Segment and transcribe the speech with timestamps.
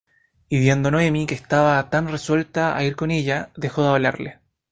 [0.49, 4.39] Y viendo Noemi que estaba tan resuelta á ir con ella, dejó de hablarle.